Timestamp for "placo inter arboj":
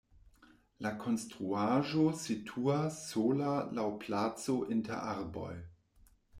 4.07-5.55